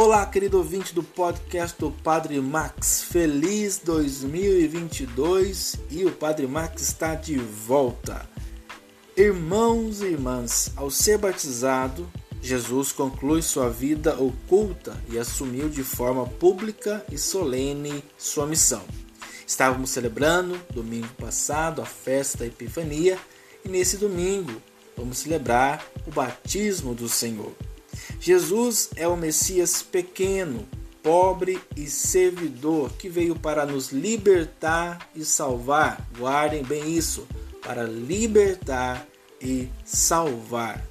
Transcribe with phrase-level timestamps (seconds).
[0.00, 3.02] Olá, querido ouvinte do podcast do Padre Max.
[3.02, 8.24] Feliz 2022 e o Padre Max está de volta.
[9.16, 12.08] Irmãos e irmãs, ao ser batizado,
[12.40, 18.84] Jesus conclui sua vida oculta e assumiu de forma pública e solene sua missão.
[19.44, 23.18] Estávamos celebrando domingo passado a festa da Epifania
[23.64, 24.62] e nesse domingo
[24.96, 27.52] vamos celebrar o batismo do Senhor.
[28.20, 30.68] Jesus é o Messias pequeno,
[31.02, 36.06] pobre e servidor que veio para nos libertar e salvar.
[36.18, 37.26] Guardem bem isso,
[37.62, 39.06] para libertar
[39.40, 40.84] e salvar.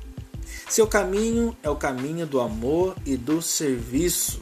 [0.69, 4.41] Seu caminho é o caminho do amor e do serviço.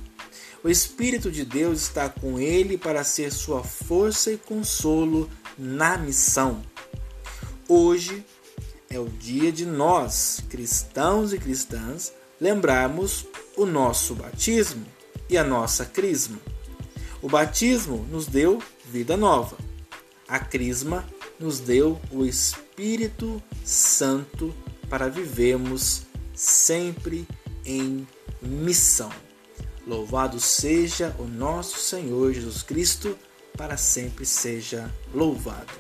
[0.64, 6.62] O Espírito de Deus está com ele para ser sua força e consolo na missão.
[7.68, 8.26] Hoje
[8.90, 12.14] é o dia de nós, cristãos e cristãs,
[12.46, 13.26] lembrarmos
[13.58, 14.86] o nosso batismo
[15.28, 16.38] e a nossa crisma.
[17.20, 19.58] O batismo nos deu vida nova.
[20.28, 21.04] A crisma
[21.40, 24.54] nos deu o Espírito Santo
[24.88, 26.04] para vivermos
[26.36, 27.28] sempre
[27.66, 28.08] em
[28.40, 29.12] missão.
[29.88, 33.18] Louvado seja o nosso Senhor Jesus Cristo,
[33.58, 35.74] para sempre seja louvado.